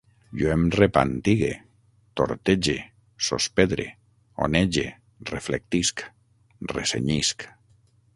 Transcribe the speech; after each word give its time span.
Jo 0.41 0.47
em 0.51 0.61
repantigue, 0.75 1.49
tortege, 2.21 2.75
sospedre, 3.27 3.85
onege, 4.47 4.87
reflectisc, 5.33 6.03
recenyisc 6.73 7.47